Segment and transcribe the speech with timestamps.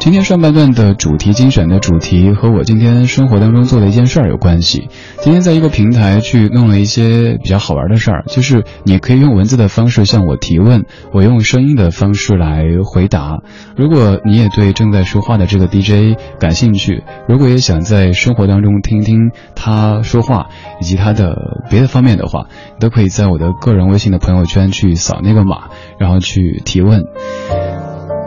[0.00, 4.88] 今天上半段的主题精选的主题和我今天生活当中做的一件事儿有关系。
[5.20, 13.40] 今天在一个平台去弄了一些比较好玩的事儿，就是你可以用文字的方式向我提问，我用声音的方式来回答。
[13.76, 20.46] 如果你也对正在说话的这个 DJ 感兴趣，如果也想在生活当中听听他说话
[20.80, 21.36] 以及他的
[21.68, 22.46] 别的方面的话，
[22.80, 27.04] 都可以在我的个人微信的朋友圈去扫那个码，然后去提问。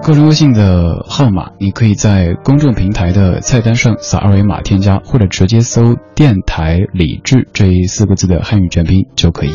[0.03, 9.51] 个人微信的号码，你可以在公众平台的菜单上扫二维码添加，或者直接搜“电台李智”这四个字的汉语全拼就可以。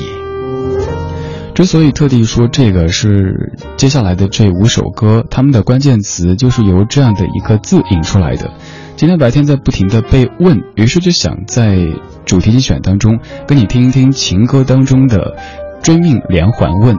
[1.54, 8.50] 之所以特地说这个是接下来的这五首歌，他们的关键词就是由这样的一个字引出来的。
[8.96, 11.76] 今天白天在不停的被问，于是就想在
[12.24, 15.36] 主题精选当中跟你听一听情歌当中的
[15.82, 16.96] 追命连环问。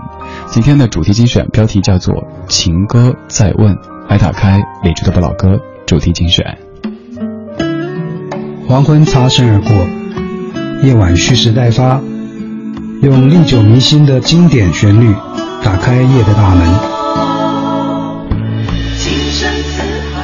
[0.52, 2.16] 今天的主题精选标题叫做
[2.48, 3.72] 《情歌再问》，
[4.10, 6.58] 来打开李志的不老歌主题精选。
[8.68, 9.72] 黄昏擦身而过，
[10.82, 12.02] 夜晚蓄势待发，
[13.04, 15.14] 用历久弥新的经典旋律
[15.64, 16.68] 打开夜的大门。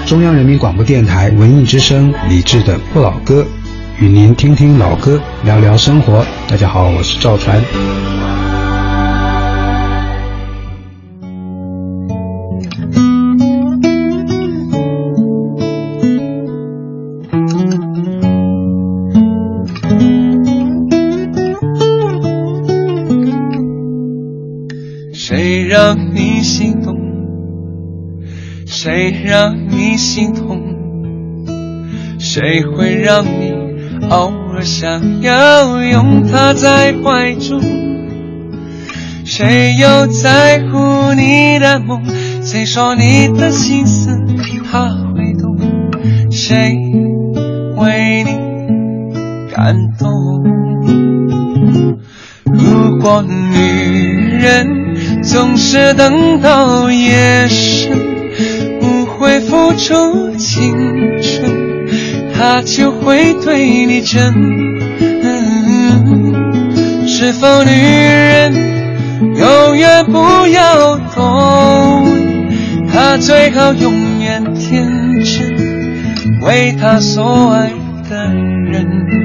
[0.08, 3.46] 中央人民广播电台文艺之声李志的不老歌，
[4.00, 6.26] 与您听听老歌，聊聊生活。
[6.48, 7.62] 大家好，我是赵传。
[32.56, 33.52] 谁会让你
[34.10, 37.62] 偶尔想要拥他在怀中？
[39.26, 42.02] 谁又在乎你的梦？
[42.42, 44.18] 谁说你的心思
[44.72, 45.58] 他会懂？
[46.32, 46.78] 谁
[47.76, 48.32] 为你
[49.54, 50.10] 感动？
[52.46, 58.16] 如果女人总是等到夜深。
[58.82, 60.74] 不会付出青
[61.22, 61.35] 春，
[62.48, 64.32] 他就会对你真。
[67.08, 68.54] 是否女人
[69.36, 72.08] 永远不要懂？
[72.94, 74.88] 他最好永远天
[75.24, 77.72] 真，为他所爱
[78.08, 79.25] 的人。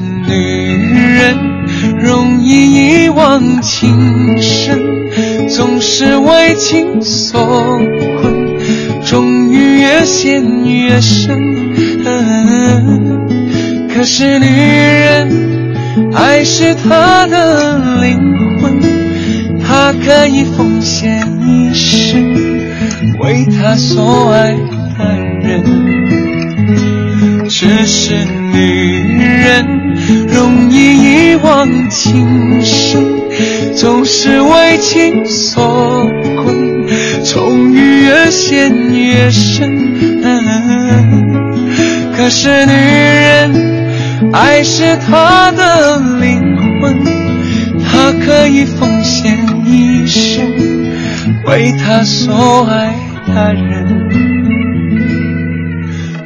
[3.31, 4.77] 忘情深，
[5.47, 7.39] 总是为情所
[8.19, 8.59] 困，
[9.05, 11.39] 终于越陷越深。
[13.87, 15.73] 可是女人，
[16.13, 18.19] 爱是她的灵
[18.59, 18.81] 魂，
[19.61, 22.21] 她可以奉献一生，
[23.21, 24.57] 为她所爱
[24.97, 25.05] 的
[25.47, 25.63] 人。
[27.47, 28.13] 只是
[28.51, 29.79] 女人。
[30.27, 33.05] 容易一往情深，
[33.75, 36.09] 总是为情所
[36.43, 36.87] 困，
[37.23, 39.91] 终于越陷越深。
[42.15, 43.51] 可是女人，
[44.33, 47.03] 爱是她的灵魂，
[47.83, 50.45] 她可以奉献一生，
[51.45, 52.93] 为她所爱
[53.27, 54.09] 的人。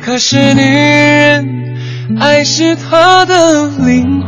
[0.01, 1.56] 可是女人。
[2.19, 4.25] 爱是她的灵魂，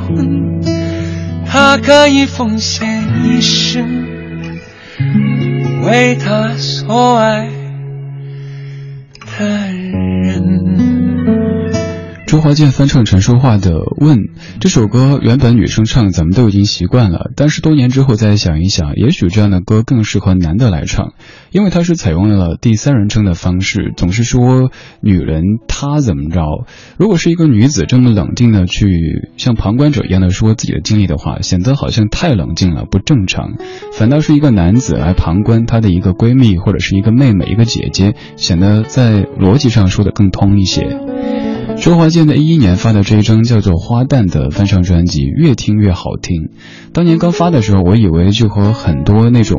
[1.60, 2.88] 他可以奉献
[3.26, 4.06] 一生，
[5.82, 7.50] 为他所爱。
[12.28, 13.72] 周华健翻唱陈淑桦的
[14.06, 14.18] 《问》
[14.60, 21.14] 这首歌，原本女生唱咱们都已经习惯了，但是多年之后再想一想，也许这样的歌更适合男的来唱，
[21.52, 26.42] 因为它是采用了第三人称的方式，总是说女人她怎么着。
[26.98, 28.90] 如果是一个女子这么冷静的去
[29.38, 33.54] 像旁观者一样的说自己的经历的话，显得好像太冷静了，不正常。
[33.94, 41.00] 反倒是一个男子来旁观她的一个闺蜜或者是一个妹妹、一个姐姐，显得在逻辑上说的更通一些。
[41.80, 46.50] 周华健在一一年发的这一张叫做《花旦》的翻唱专辑，越听越好听。
[46.92, 49.58] 当年刚发的时候，我以为就和很多那种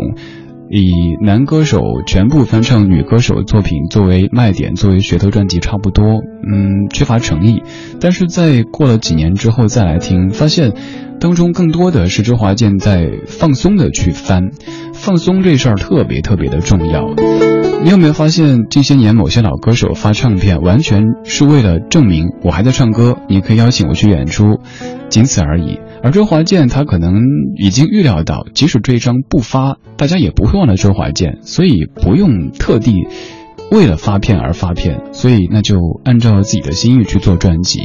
[0.71, 0.91] 以
[1.25, 7.63] 男歌手全部翻唱女歌手作品作为卖点、作为噱头专辑差不多，嗯，缺乏诚意。
[8.01, 10.75] 但是在过了几年之后再来听，发现
[11.21, 14.51] 当中更多的是周华健在放松的去翻，
[14.99, 17.15] 放松这事儿特别特别的重要。
[17.83, 24.59] 你有没有发现，近些年某些老歌手发唱片，完全是为了证明我还在唱歌，你可以邀请我去演出，
[25.09, 25.79] 仅此而已。
[26.03, 27.15] 而周华健他可能
[27.57, 32.93] 已经预料到，即使这一张不发，大家也不会忘了周华健，所以不用特地
[33.71, 37.81] 为了发片而发片，所以那就按照自己的心意去做专辑。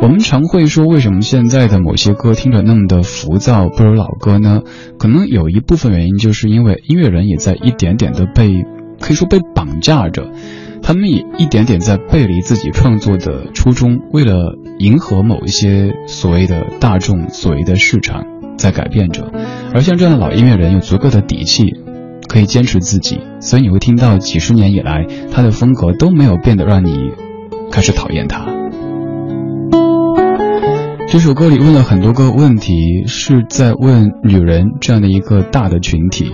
[0.00, 4.62] 我们常会说，为什么现在的某些歌听着那么的浮躁，不如老歌呢？
[4.98, 8.64] 可能有一部分原因，就是因为音乐人也在一点点的被。
[9.00, 10.28] 可以说被绑架着，
[10.82, 18.24] 他们也一点点在背离自己创作的初衷，为了迎合某一些所谓的大众、所谓的市场，
[18.56, 19.30] 在改变着。
[19.72, 21.76] 而像这样的老音乐人，有足够的底气，
[22.28, 27.12] 可以坚持自己，所以你会听到几十年以来，他的风格都没有变得让你
[27.70, 28.57] 开始讨厌他。
[31.10, 36.30] 这首歌里问了很多个问题，是在问女人这样的一个大的群体。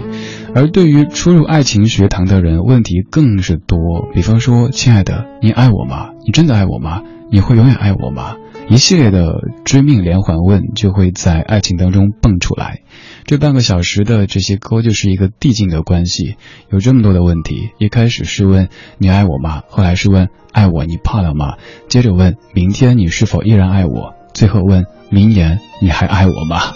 [0.53, 3.79] 而对于初入爱情学堂的人，问题更是多。
[4.12, 6.11] 比方说，亲爱的，你爱我吗？
[6.26, 7.03] 你真的爱我吗？
[7.31, 8.35] 你会永远爱我吗？
[8.69, 9.35] 一系列的
[9.65, 12.81] 追命连环问就会在爱情当中蹦出来。
[13.26, 16.35] 这半个小时的这些歌就是一个递进的关系，
[16.69, 17.71] 有这么多的问题。
[17.79, 18.69] 一开始是问
[18.99, 19.62] 你爱我吗？
[19.69, 21.55] 后来是问爱我你怕了吗？
[21.88, 24.15] 接着问明天你是否依然爱我？
[24.35, 26.75] 最后问明年你还爱我吗？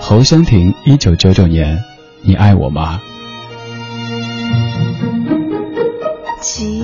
[0.00, 1.76] 侯湘婷，一九九九年。
[2.22, 3.00] 你爱我吗？
[6.40, 6.82] 奇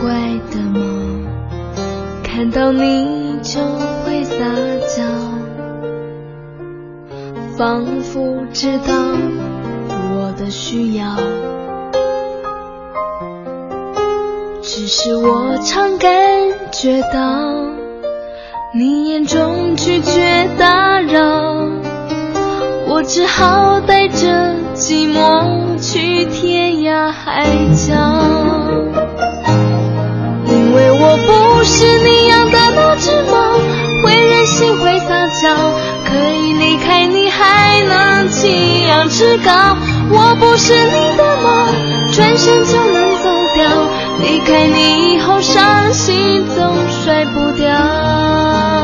[0.00, 0.10] 怪
[0.50, 1.26] 的梦，
[2.22, 3.60] 看到你就
[4.04, 4.38] 会撒
[4.88, 5.04] 娇，
[7.58, 8.94] 仿佛知道
[10.14, 11.16] 我的需要，
[14.62, 16.10] 只是我常感
[16.72, 17.79] 觉到
[18.72, 21.20] 你眼中拒绝打扰。
[22.86, 27.92] 我只好带着寂寞去天涯海角，
[30.46, 33.58] 因为我不是你养的那只猫，
[34.04, 35.72] 会任性会撒娇，
[36.08, 39.76] 可以离开你还能起仰志高。
[40.12, 41.66] 我不是你的猫，
[42.12, 43.68] 转身就能走掉，
[44.20, 48.79] 离开你以后伤心总甩不掉。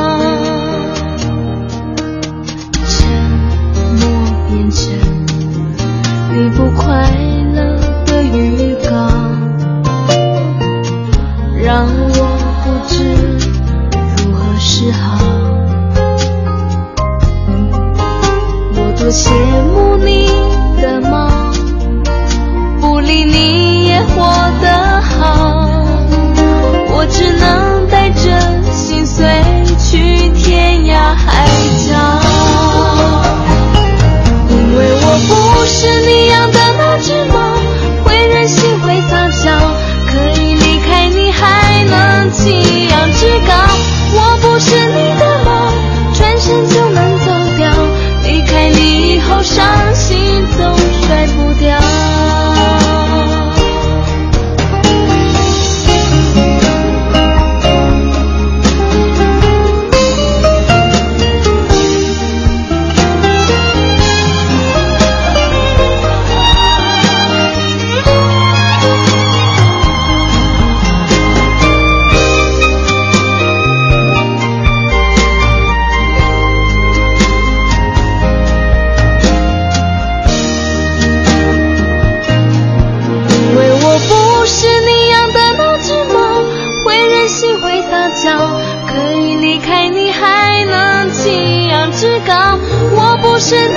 [93.48, 93.75] passion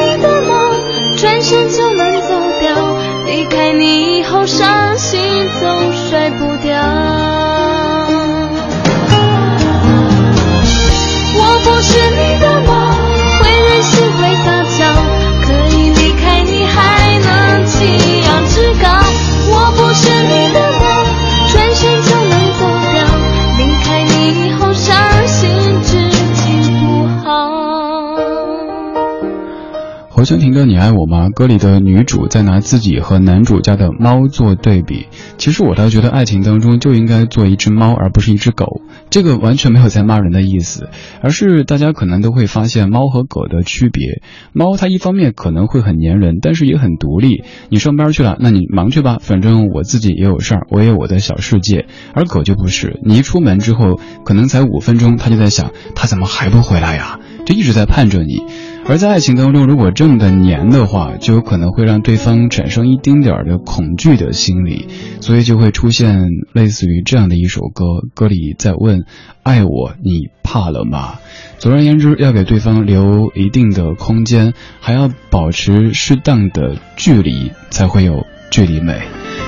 [30.19, 35.07] 侯湘婷的《你爱我吗》歌里的女主在拿自己和男主家的猫做对比。
[35.37, 38.81] 其实我倒觉得爱情当中就应该做一只猫，而不是一只狗。
[39.09, 40.89] 这个完全没有在骂人的意思，
[41.21, 44.21] 而是大家可能都会发现猫和狗的区别。
[44.51, 47.45] 猫它一方面可能会很粘人，但是也很独立。
[47.69, 51.85] 你上班去了，那你忙去吧，反正我自己也有事儿，我也有我的小世界。
[52.13, 57.21] 而狗就不是，你一出门之后，可能才五分钟，它就在想，它怎么还不回来呀？
[57.45, 58.43] 就一直在盼着你。
[58.89, 64.87] 而在爱情当中，如果这么的黏的话，就有可能会让对方产生一丁点儿的恐惧的心理，
[65.21, 69.03] 所以就会出现类似于这样的一首歌，歌里在问：
[69.43, 71.19] 爱我，你怕了吗？
[71.59, 79.03] 总而言之，要给对方留一定的空间，还要保持适当的距离，才会有距离美。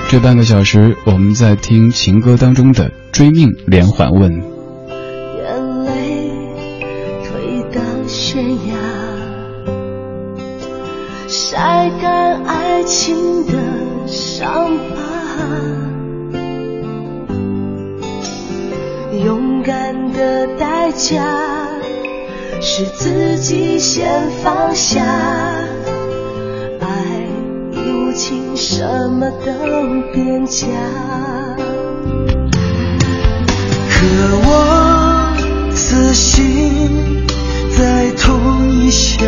[0.08, 4.30] 这半个小时，我们在听情歌当中的追命连环问。
[4.30, 6.30] 眼泪
[7.24, 8.76] 推到悬崖。
[11.34, 13.52] 晒干爱情的
[14.06, 15.00] 伤疤，
[19.24, 21.24] 勇敢的代价
[22.60, 25.02] 是自己先放下。
[26.80, 26.86] 爱
[27.70, 29.52] 已无情，什么都
[30.12, 30.66] 变假。
[33.88, 34.04] 可
[34.44, 35.34] 我
[35.74, 37.24] 死心
[37.70, 39.26] 在同一乡。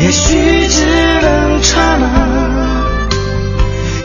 [0.00, 0.86] 也许只
[1.20, 2.06] 能刹那。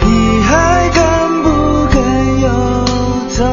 [0.02, 1.04] 你还敢
[1.42, 1.96] 不敢
[2.42, 2.48] 游
[3.36, 3.44] 走？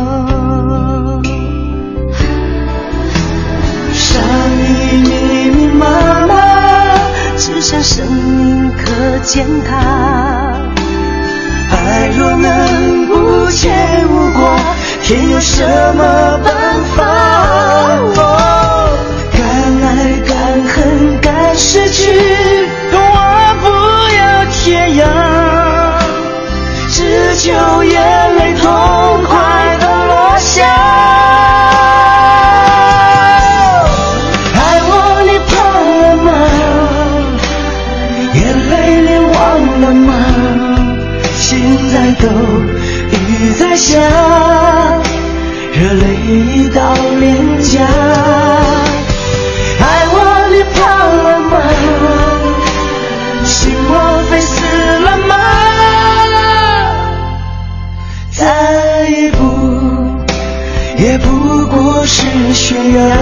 [3.94, 4.20] 伤
[4.58, 4.60] 已
[4.98, 5.10] 密
[5.50, 5.86] 密麻
[6.26, 6.30] 麻，
[7.38, 9.70] 只剩生命可践踏。
[11.70, 14.58] 爱若能无牵无挂，
[15.04, 16.52] 天有什么办
[16.96, 17.00] 法？
[21.54, 22.02] 失去，
[22.92, 22.96] 我
[23.60, 23.66] 不
[24.16, 25.00] 要天涯，
[26.90, 27.94] 只求眼
[28.36, 28.62] 泪痛
[29.24, 29.30] 快
[29.78, 30.64] 的落下。
[34.54, 34.90] 爱我
[35.28, 35.52] 你怕
[36.00, 36.28] 了吗？
[38.34, 38.40] 眼
[38.70, 39.34] 泪脸忘
[39.80, 40.10] 了吗？
[41.38, 41.50] 心
[41.92, 42.26] 在抖，
[43.10, 43.98] 雨在下，
[45.74, 47.22] 热泪已到脸
[47.62, 47.80] 颊。
[62.92, 63.21] 悬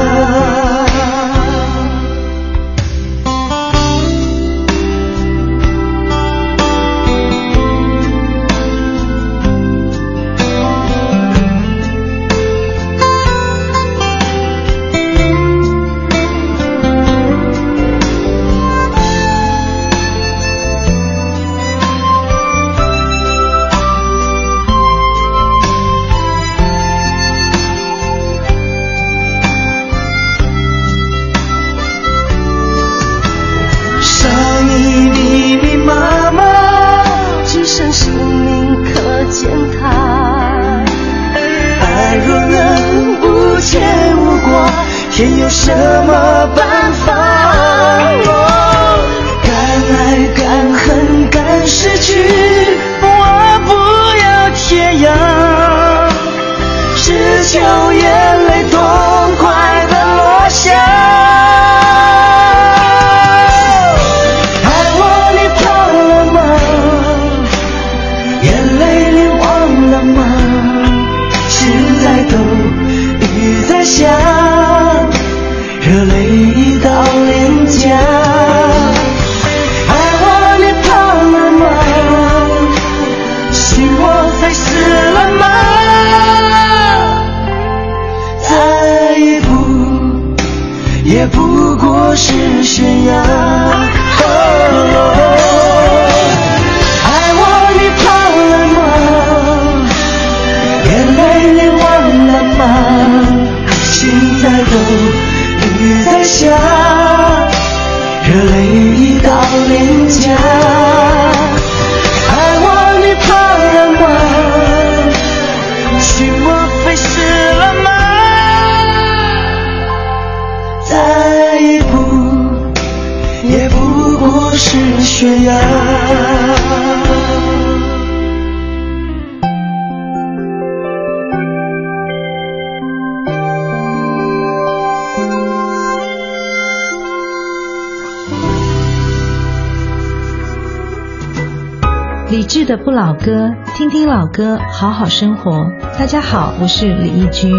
[142.71, 145.73] 的不老歌，听听老歌，好好生活。
[145.99, 147.53] 大家好，我是李义君。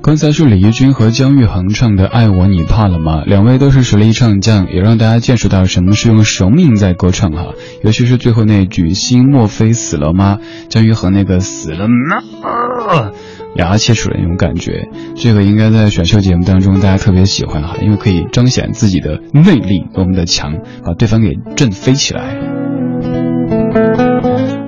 [0.00, 7.48] 刚才是李翊君和姜育恒唱的《爱我你怕了吗》，两位都是实力唱将，也让大家见识到什么是用生命在歌唱哈。
[7.82, 10.38] 尤其是最后那句“心莫非死了吗”，
[10.70, 13.12] 姜育恒那个“死了吗”。
[13.56, 22.36] 牙切齿的那种感觉，这个应该在选秀节目当中大家特别喜欢哈，因为可以彰显自己的内力多么的强，把对方给震飞起来。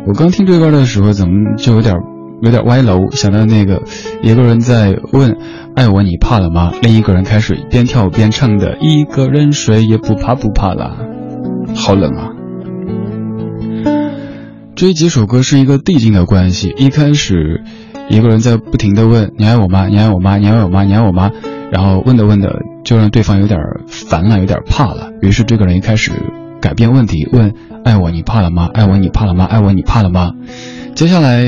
[0.06, 1.94] 我刚听这歌的时候，怎么就有点
[2.40, 3.10] 有点歪楼？
[3.10, 3.82] 想到那个
[4.22, 5.36] 一个人在问
[5.76, 10.96] “爱我你怕了吗”，另一个人开始边跳边唱的“一个人睡也不怕不怕啦”，
[11.76, 12.30] 好冷啊！
[14.74, 17.64] 这几首歌是一个递进的关系，一开始。
[18.08, 19.86] 一个人在不停的问你爱我吗？
[19.86, 20.36] 你爱我吗？
[20.38, 20.82] 你爱我吗？
[20.82, 21.30] 你爱我吗？
[21.70, 25.10] 然后问的问的就让对方有点烦了，有点怕了。
[25.20, 26.12] 于是这个人一开始
[26.60, 27.52] 改变问题，问
[27.84, 28.70] 爱我你怕了吗？
[28.72, 29.44] 爱我你怕了吗？
[29.44, 30.32] 爱我你怕了吗？
[30.94, 31.44] 接下来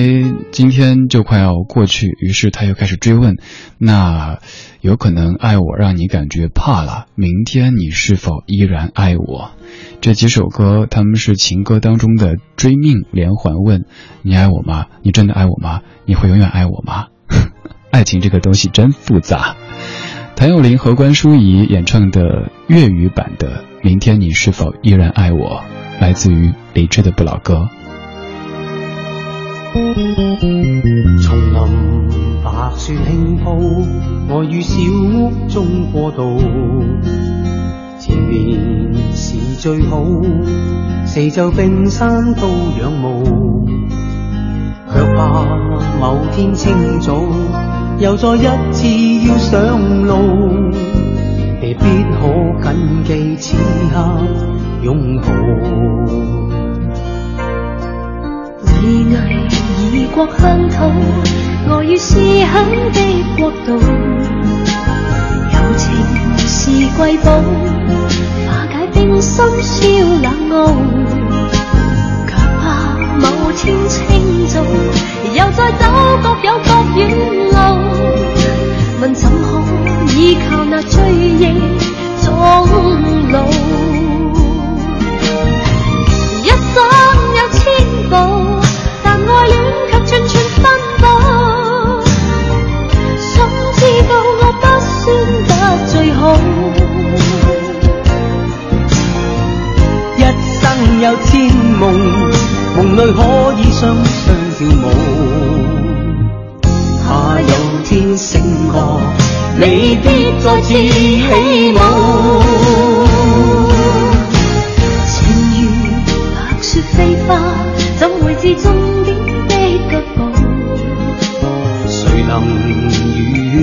[0.53, 3.37] 今天就快要过去，于是他又开始追问，
[3.79, 4.39] 那
[4.81, 9.51] 有可能爱我让你感觉怕了，明天你是否依然爱我？
[10.01, 13.85] 这几首歌，他们是情歌当中的追命连环问：
[14.23, 14.87] 你爱我吗？
[15.03, 15.83] 你真的爱我吗？
[16.07, 17.09] 你会永远爱我吗？
[17.93, 19.57] 爱情这个东西真复杂。
[20.35, 23.49] 谭咏麟和关淑怡演唱的粤语版的
[23.83, 25.63] 《明天你是否依然爱我》，
[26.01, 27.69] 来自于理智的不老歌。
[32.43, 33.85] 白雪轻铺，
[34.29, 36.39] 我于小屋中过渡。
[37.99, 40.03] 前面是最好，
[41.05, 42.49] 四周冰山都
[42.81, 43.67] 仰慕，
[44.91, 45.45] 却怕
[46.01, 47.23] 某天清早
[47.99, 50.15] 又再一次要上路，
[51.61, 53.57] 未必可谨记此
[53.93, 54.19] 刻
[54.83, 55.29] 拥抱。
[58.83, 59.15] 以危
[59.93, 60.91] 异国乡土，
[61.73, 62.51] 我于思乡
[62.93, 63.01] 的
[63.39, 63.79] 国度，
[65.55, 65.87] 友情
[66.49, 66.59] 是
[66.97, 67.31] 瑰宝。
[68.47, 69.79] 化解冰心消
[70.21, 70.75] 冷傲，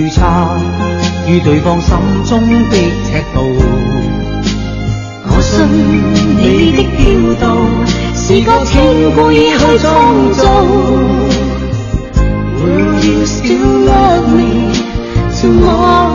[0.08, 0.22] 预测
[1.26, 1.94] 于对方心
[2.24, 3.36] 中的尺度？
[5.26, 5.52] 我信
[6.38, 6.98] 你的调
[7.36, 7.44] 度，
[8.16, 8.74] 是个天
[9.14, 10.40] 故意去创造。
[12.56, 14.72] Will you still love me
[15.38, 16.07] tomorrow?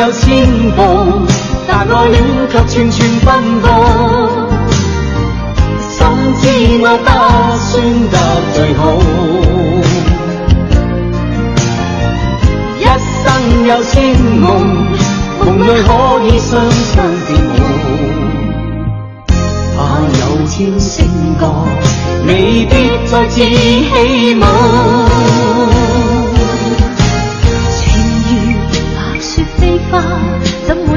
[0.00, 0.80] 有千步，
[1.68, 3.68] 但爱恋却寸寸奔波。
[5.90, 5.98] 心
[6.40, 6.42] 知
[6.80, 7.08] 我不
[7.68, 7.70] 算
[8.08, 8.16] 得
[8.54, 8.80] 最好，
[12.78, 12.82] 一
[13.22, 13.26] 生
[13.66, 14.48] 有千梦，
[15.38, 15.88] 梦里可
[16.24, 17.60] 以双双跳舞。
[19.76, 19.78] 怕
[20.18, 20.96] 有天醒
[21.38, 21.42] 觉，
[22.26, 22.72] 未必
[23.06, 25.79] 再次起舞。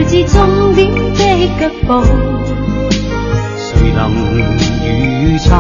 [0.06, 1.18] 怎会知终点的
[1.60, 1.90] 脚步？
[3.58, 5.56] 谁能预测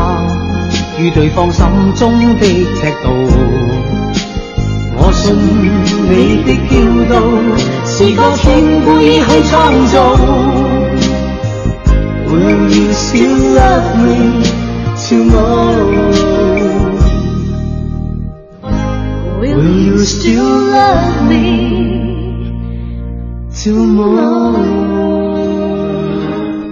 [0.99, 3.07] 于对方心中的尺度？
[4.95, 5.33] 我信
[6.09, 6.11] 你
[6.43, 6.71] 的叫
[7.09, 7.15] 導，
[7.85, 8.41] 是個天
[8.83, 9.51] 故意去创
[9.87, 9.95] 造。
[12.27, 14.43] Will you still love me
[14.97, 16.11] tomorrow?
[19.39, 21.92] Will you still love me?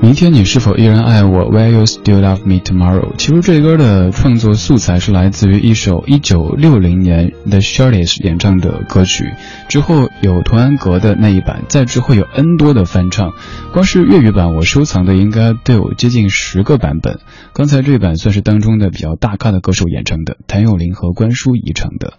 [0.02, 3.14] 明天你是否依然爱我？Will you still love me tomorrow？
[3.20, 9.32] 其实这歌的创作素材是来自于一首1960年 The s h i r l e s 演唱的歌曲，
[9.70, 13.34] 之后有童安格的那一版，再之后有 N 多的翻唱。
[13.74, 17.20] 光是粤语版我收藏的应该都有接近十个版本。
[17.54, 22.14] 刚才这版算是当中的比较大咖的歌手演唱的，谭咏麟和关淑怡唱的。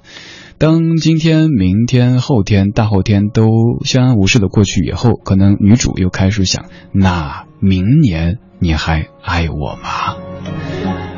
[0.63, 10.15] 当今天、明天、后天、大后天都相安无事的过去以后，可能女主又开始想：那明年你还爱我吗？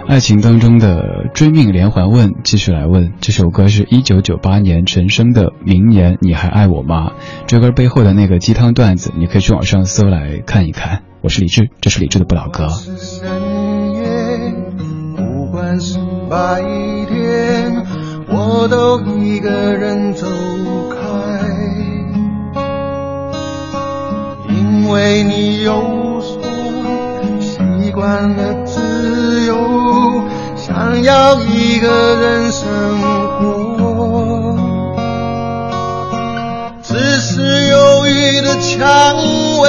[0.09, 3.13] 爱情当中的追命连环问，继续来问。
[3.21, 7.11] 这首歌是一九九八年陈升的《明年你还爱我吗》。
[7.47, 11.03] 这歌背后的那个鸡汤段子，你可以去网上搜来看一看。
[11.21, 12.69] 我是李志，这是李志的不老歌。
[18.37, 20.27] 我都一个人走
[20.91, 20.97] 开，
[24.49, 26.43] 因为你有说
[27.41, 29.55] 习惯了自由，
[30.57, 32.67] 想要一个人生
[33.39, 34.59] 活，
[36.83, 39.17] 只是犹豫的蔷
[39.61, 39.69] 薇，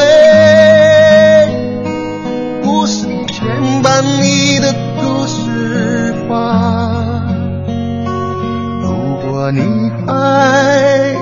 [10.07, 11.15] 爱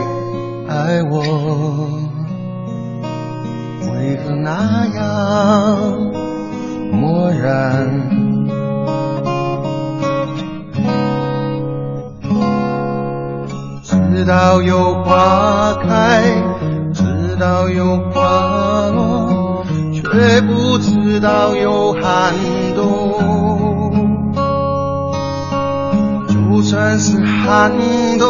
[0.68, 1.20] 爱我，
[3.82, 5.02] 为何那样
[6.92, 7.90] 漠然？
[13.84, 16.24] 知道有花开，
[16.94, 22.34] 知道有花落，却不知道有寒
[26.74, 27.72] 就算是寒
[28.18, 28.26] 冬，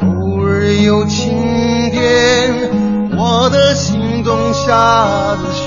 [0.00, 2.70] 偶尔有晴天，
[3.14, 5.66] 我的心中下着雪。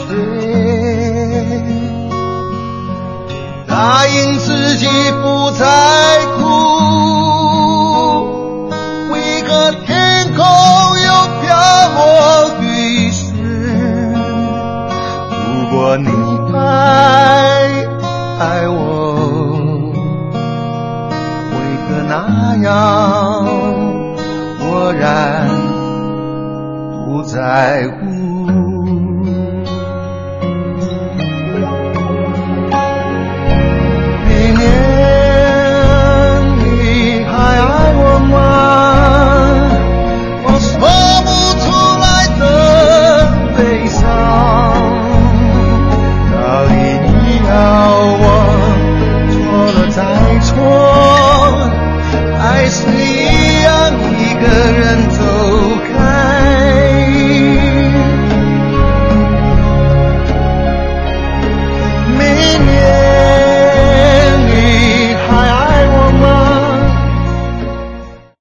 [3.67, 4.87] 答应自己
[5.21, 6.47] 不再哭，
[24.99, 25.47] 然
[27.05, 28.38] 不在乎。